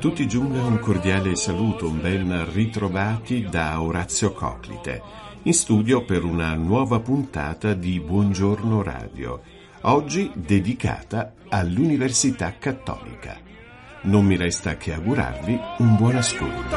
[0.00, 5.02] tutti giunga un cordiale saluto, un ben ritrovati da Orazio Coclite,
[5.42, 9.42] in studio per una nuova puntata di Buongiorno Radio,
[9.82, 13.36] oggi dedicata all'Università Cattolica.
[14.04, 16.76] Non mi resta che augurarvi un buon ascolto.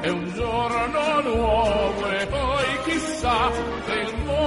[0.00, 3.50] È un giorno nuovo e poi chissà
[3.86, 4.43] se il mondo.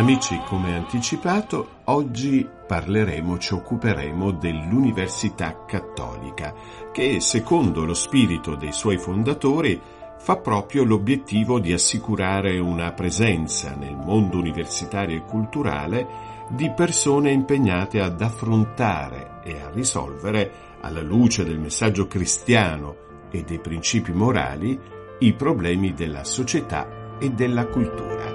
[0.00, 6.54] Amici, come anticipato, oggi parleremo, ci occuperemo dell'Università Cattolica,
[6.90, 9.78] che secondo lo spirito dei suoi fondatori
[10.16, 16.08] fa proprio l'obiettivo di assicurare una presenza nel mondo universitario e culturale
[16.48, 23.60] di persone impegnate ad affrontare e a risolvere, alla luce del messaggio cristiano e dei
[23.60, 24.80] principi morali,
[25.18, 28.29] i problemi della società e della cultura.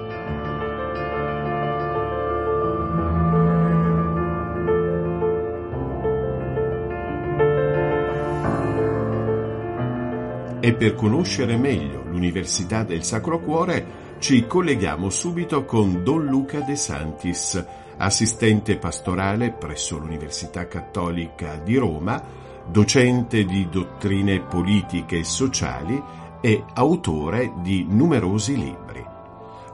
[10.66, 16.74] E per conoscere meglio l'Università del Sacro Cuore ci colleghiamo subito con Don Luca De
[16.74, 17.64] Santis,
[17.96, 22.20] assistente pastorale presso l'Università Cattolica di Roma,
[22.66, 26.02] docente di dottrine politiche e sociali
[26.40, 29.04] e autore di numerosi libri.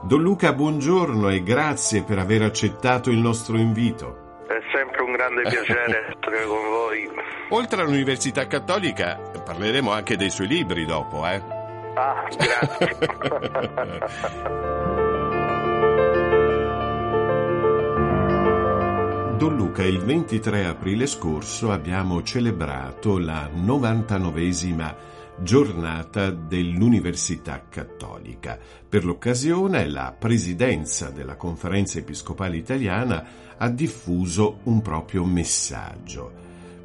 [0.03, 4.22] Don Luca, buongiorno e grazie per aver accettato il nostro invito.
[4.93, 7.09] Sempre un grande piacere essere con voi.
[7.49, 11.41] Oltre all'Università Cattolica parleremo anche dei suoi libri dopo, eh?
[11.95, 12.95] Ah, grazie.
[19.37, 24.93] Don Luca, il 23 aprile scorso abbiamo celebrato la 99esima
[25.41, 28.59] giornata dell'Università Cattolica.
[28.87, 33.25] Per l'occasione la Presidenza della Conferenza Episcopale Italiana
[33.57, 36.31] ha diffuso un proprio messaggio.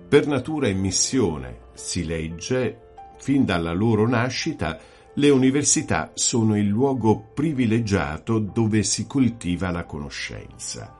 [0.08, 4.78] Per natura e missione, si legge, fin dalla loro nascita,
[5.14, 10.94] le università sono il luogo privilegiato dove si coltiva la conoscenza.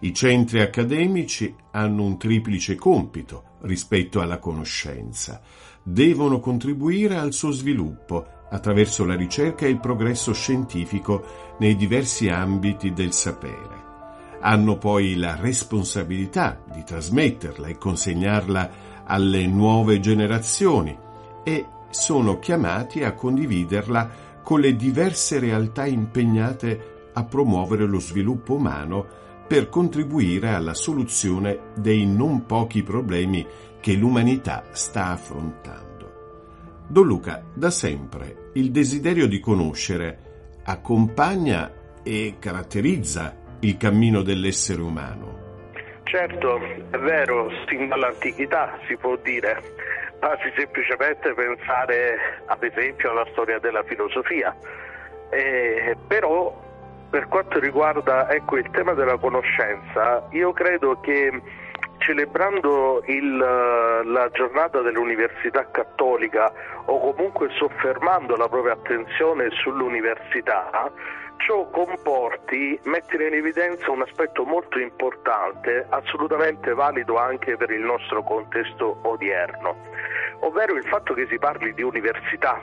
[0.00, 5.40] I centri accademici hanno un triplice compito rispetto alla conoscenza.
[5.82, 12.92] Devono contribuire al suo sviluppo attraverso la ricerca e il progresso scientifico nei diversi ambiti
[12.92, 13.86] del sapere.
[14.40, 18.70] Hanno poi la responsabilità di trasmetterla e consegnarla
[19.04, 20.96] alle nuove generazioni
[21.42, 29.06] e sono chiamati a condividerla con le diverse realtà impegnate a promuovere lo sviluppo umano
[29.48, 33.46] per contribuire alla soluzione dei non pochi problemi
[33.80, 35.86] che l'umanità sta affrontando.
[36.86, 41.72] Don Luca, da sempre, il desiderio di conoscere accompagna
[42.02, 45.36] e caratterizza il cammino dell'essere umano.
[46.04, 46.60] certo,
[46.90, 49.62] è vero, sin dall'antichità si può dire.
[50.18, 54.54] Basti semplicemente pensare ad esempio alla storia della filosofia.
[55.30, 56.67] Eh, però
[57.10, 61.42] per quanto riguarda ecco, il tema della conoscenza, io credo che
[61.98, 66.52] celebrando il, la giornata dell'Università Cattolica
[66.84, 70.90] o comunque soffermando la propria attenzione sull'università,
[71.38, 78.22] ciò comporti mettere in evidenza un aspetto molto importante, assolutamente valido anche per il nostro
[78.22, 79.76] contesto odierno,
[80.40, 82.60] ovvero il fatto che si parli di università,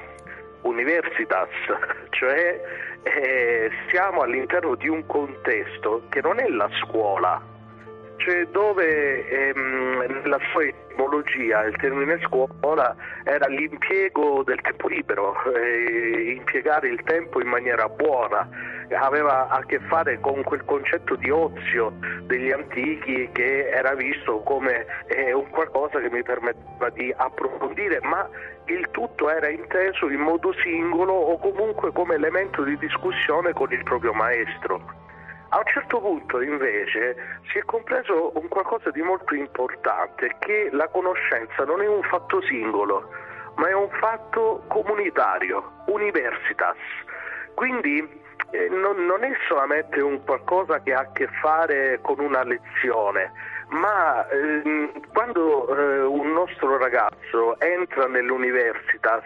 [0.61, 1.49] universitas,
[2.09, 2.61] cioè
[3.05, 7.39] eh, siamo all'interno di un contesto che non è la scuola,
[8.17, 16.33] cioè dove ehm, nella sua etimologia il termine scuola era l'impiego del tempo libero, eh,
[16.37, 18.47] impiegare il tempo in maniera buona,
[18.99, 24.85] aveva a che fare con quel concetto di ozio degli antichi che era visto come
[25.07, 28.27] eh, un qualcosa che mi permetteva di approfondire, ma
[28.65, 33.83] il tutto era inteso in modo singolo o comunque come elemento di discussione con il
[33.83, 35.03] proprio maestro.
[35.55, 37.15] A un certo punto invece
[37.49, 42.41] si è compreso un qualcosa di molto importante, che la conoscenza non è un fatto
[42.41, 43.07] singolo,
[43.55, 46.75] ma è un fatto comunitario, universitas.
[47.53, 48.05] Quindi
[48.51, 53.31] eh, non, non, è solamente un qualcosa che ha a che fare con una lezione,
[53.69, 59.23] ma eh, quando eh, un nostro ragazzo entra nell'universitas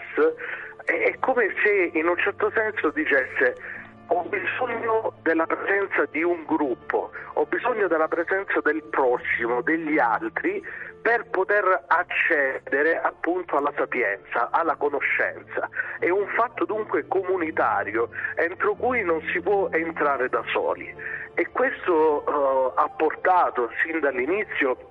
[0.86, 3.79] è come se in un certo senso dicesse
[4.10, 10.64] ho bisogno della presenza di un gruppo, ho bisogno della presenza del prossimo, degli altri,
[11.02, 15.70] per poter accedere appunto alla sapienza, alla conoscenza.
[16.00, 20.94] È un fatto dunque comunitario entro cui non si può entrare da soli
[21.36, 24.89] e questo uh, ha portato sin dall'inizio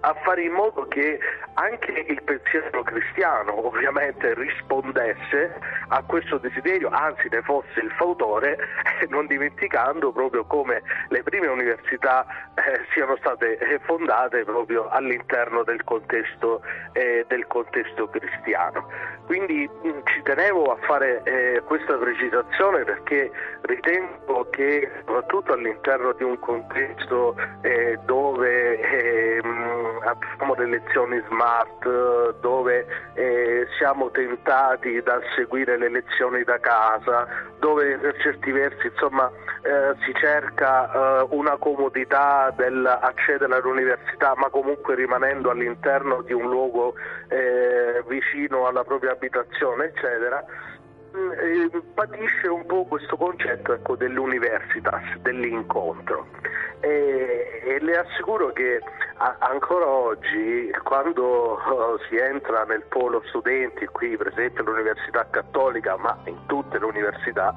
[0.00, 1.18] a fare in modo che
[1.54, 5.58] anche il pensiero cristiano ovviamente rispondesse
[5.88, 8.56] a questo desiderio, anzi ne fosse il fautore,
[9.08, 12.24] non dimenticando proprio come le prime università
[12.54, 16.62] eh, siano state eh, fondate proprio all'interno del contesto,
[16.92, 18.88] eh, del contesto cristiano.
[19.26, 23.30] Quindi mh, mm, ci tenevo a fare eh, questa precisazione perché
[23.62, 28.80] ritengo che soprattutto all'interno di un contesto eh, dove
[30.04, 37.26] abbiamo le lezioni smart dove eh, siamo tentati da seguire le lezioni da casa,
[37.58, 39.30] dove per certi versi insomma,
[39.62, 46.94] eh, si cerca eh, una comodità dell'accedere all'università ma comunque rimanendo all'interno di un luogo
[47.28, 50.44] eh, vicino alla propria abitazione eccetera
[51.14, 56.26] eh, patisce un po' questo concetto ecco, dell'universitas, dell'incontro.
[56.80, 58.80] E, e le assicuro che
[59.18, 66.16] ancora oggi quando oh, si entra nel polo studenti qui per esempio all'Università Cattolica ma
[66.26, 67.52] in tutte le università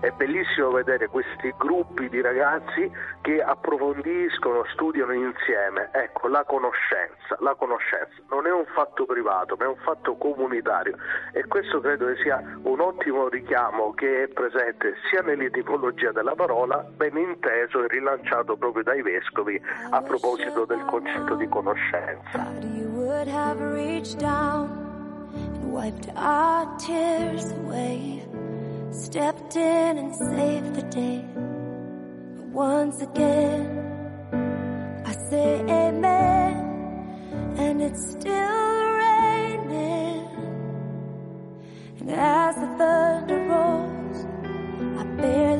[0.00, 2.90] è bellissimo vedere questi gruppi di ragazzi
[3.22, 5.88] che approfondiscono, studiano insieme.
[5.92, 8.14] Ecco la conoscenza la conoscenza.
[8.28, 10.96] Non è un fatto privato ma è un fatto comunitario.
[11.32, 12.80] E questo credo che sia un
[13.34, 19.60] richiamo che è presente sia nell'etimologia della parola ben inteso e rilanciato proprio dai vescovi
[19.90, 22.52] a proposito del concetto di conoscenza.
[28.90, 31.24] Stepped in and saved the day.
[32.36, 33.66] But once again,
[35.04, 38.83] I say amen, and it's still
[42.08, 44.26] as the thunder rolls,
[44.98, 45.53] I barely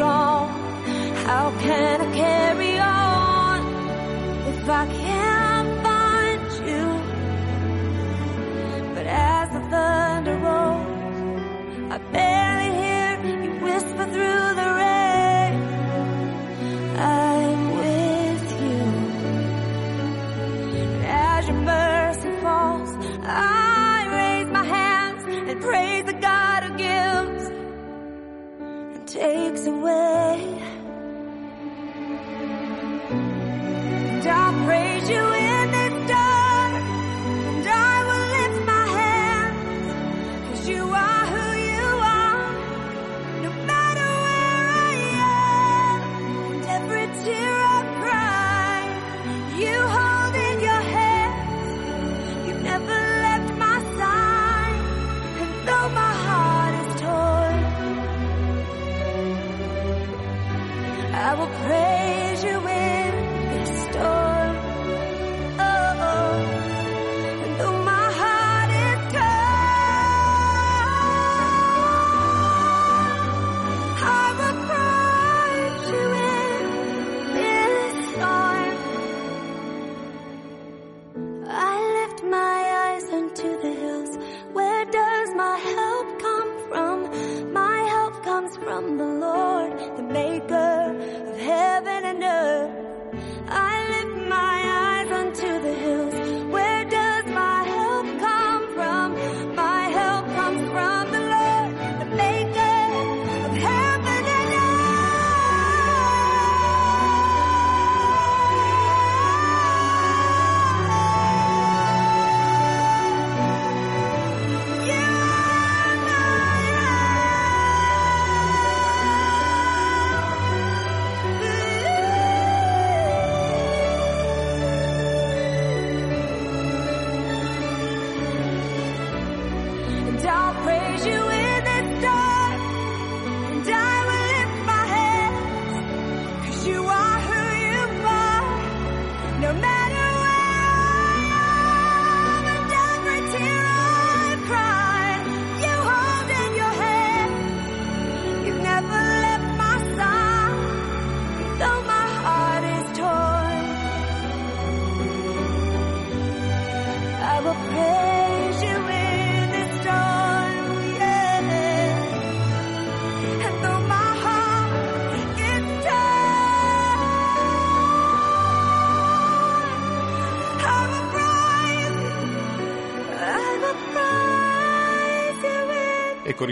[0.00, 3.60] How can I carry on
[4.48, 6.86] if I can't find you?
[8.94, 9.97] But as the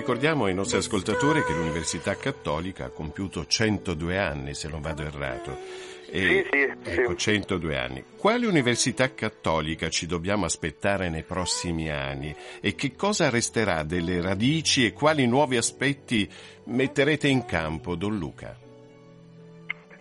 [0.07, 5.59] ricordiamo ai nostri ascoltatori che l'Università Cattolica ha compiuto 102 anni, se non vado errato.
[6.09, 7.17] E, sì, sì, ecco, sì.
[7.17, 8.05] 102 anni.
[8.17, 14.87] Quale università cattolica ci dobbiamo aspettare nei prossimi anni e che cosa resterà delle radici
[14.87, 16.31] e quali nuovi aspetti
[16.67, 18.57] metterete in campo, Don Luca?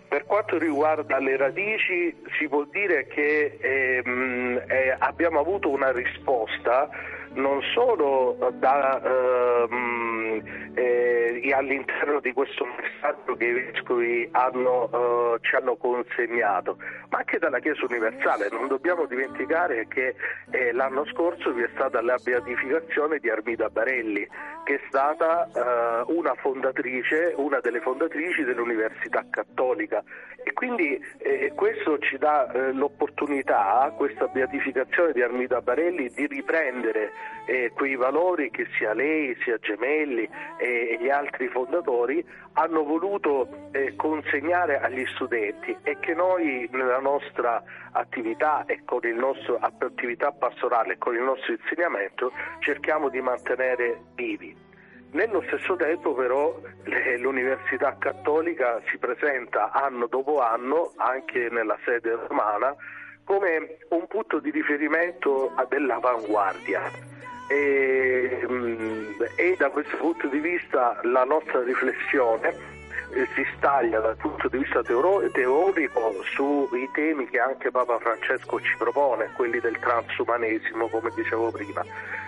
[0.06, 6.88] Per quanto riguarda le radici si può dire che ehm, eh, abbiamo avuto una risposta
[7.36, 10.42] non solo da, ehm,
[10.74, 16.76] eh, all'interno di questo messaggio che i vescovi hanno, eh, ci hanno consegnato,
[17.08, 18.48] ma anche dalla Chiesa universale.
[18.50, 20.14] Non dobbiamo dimenticare che
[20.50, 24.26] eh, l'anno scorso vi è stata la beatificazione di Armida Barelli,
[24.64, 30.02] che è stata eh, una fondatrice, una delle fondatrici dell'Università Cattolica
[30.42, 37.10] e quindi eh, questo ci dà eh, l'opportunità, questa beatificazione di Armida Barelli, di riprendere
[37.46, 40.28] eh, quei valori che sia lei, sia Gemelli
[40.58, 47.62] e gli altri fondatori hanno voluto eh, consegnare agli studenti e che noi nella nostra
[47.92, 54.00] attività e con il nostro attività pastorale e con il nostro insegnamento cerchiamo di mantenere
[54.14, 54.64] vivi.
[55.12, 56.60] Nello stesso tempo però
[57.18, 62.74] l'Università Cattolica si presenta anno dopo anno anche nella sede romana
[63.24, 67.14] come un punto di riferimento dell'avanguardia
[67.48, 72.75] e, mm, e da questo punto di vista la nostra riflessione
[73.34, 79.30] si staglia dal punto di vista teorico sui temi che anche Papa Francesco ci propone,
[79.36, 81.84] quelli del transumanesimo, come dicevo prima.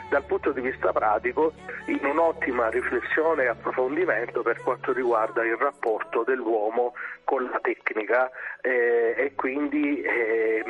[0.08, 1.52] Dal punto di vista pratico,
[1.86, 6.94] in un'ottima riflessione e approfondimento per quanto riguarda il rapporto dell'uomo
[7.24, 8.30] con la tecnica
[8.62, 10.64] eh, e quindi eh,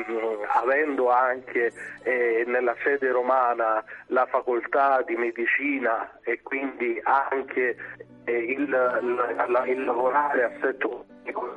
[0.55, 1.71] avendo anche
[2.03, 7.77] eh, nella sede romana la facoltà di medicina e quindi anche
[8.29, 11.05] il, il, il lavorare a setto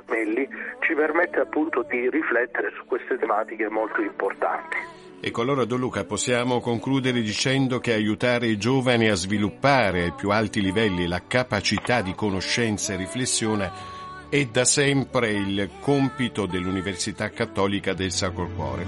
[0.08, 0.46] Melli
[0.80, 4.76] ci permette appunto di riflettere su queste tematiche molto importanti.
[5.24, 10.30] Ecco allora Don Luca possiamo concludere dicendo che aiutare i giovani a sviluppare ai più
[10.30, 13.70] alti livelli la capacità di conoscenza e riflessione
[14.28, 18.84] è da sempre il compito dell'Università Cattolica del Sacro Cuore.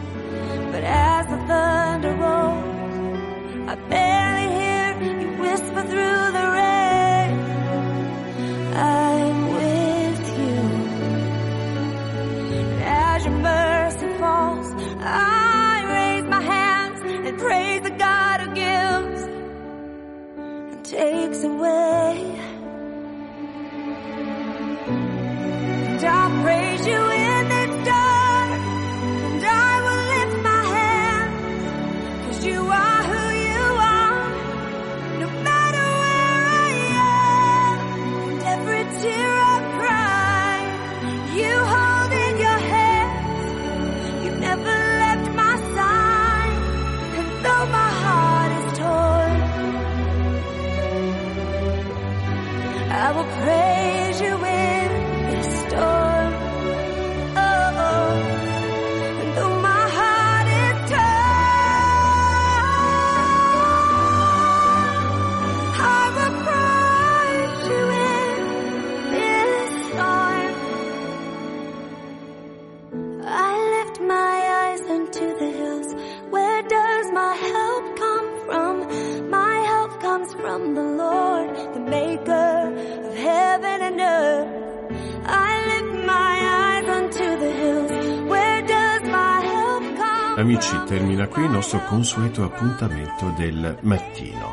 [90.44, 94.52] Amici, termina qui il nostro consueto appuntamento del mattino.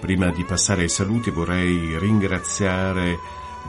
[0.00, 3.16] Prima di passare ai saluti vorrei ringraziare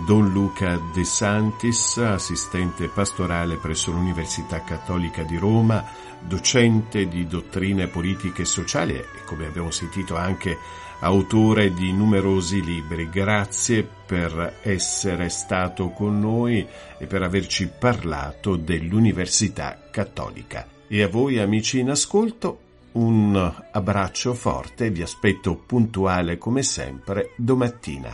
[0.04, 5.86] Don Luca De Santis, assistente pastorale presso l'Università Cattolica di Roma,
[6.20, 10.58] docente di dottrine politiche e sociali e, come abbiamo sentito, anche
[11.02, 13.08] autore di numerosi libri.
[13.08, 20.71] Grazie per essere stato con noi e per averci parlato dell'Università Cattolica.
[20.94, 22.60] E a voi amici in ascolto
[22.92, 23.34] un
[23.72, 28.14] abbraccio forte, vi aspetto puntuale come sempre domattina.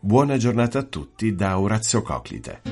[0.00, 2.62] Buona giornata a tutti da Orazio Coclite.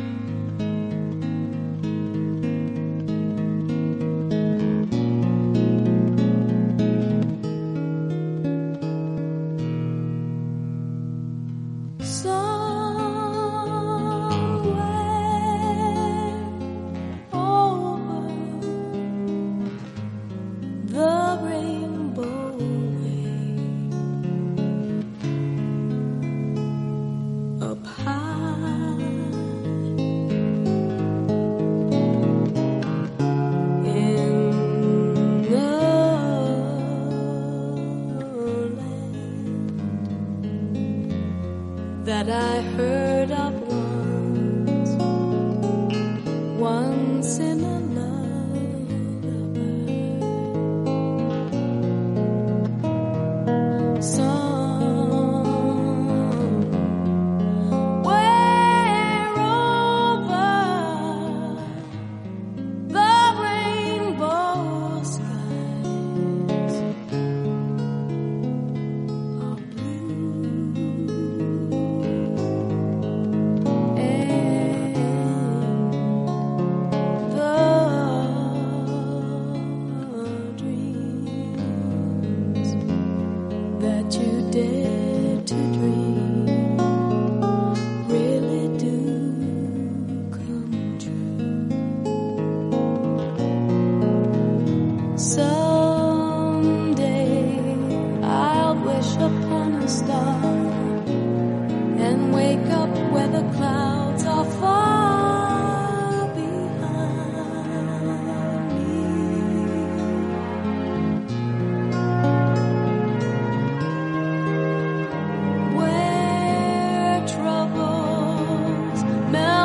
[84.13, 85.12] today.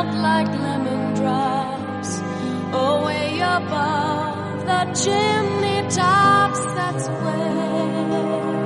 [0.02, 2.20] melt like lemon drops
[2.72, 6.60] away above the chimney tops.
[6.76, 8.57] That's where.